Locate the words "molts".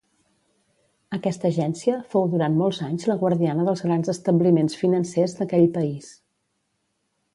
2.61-2.81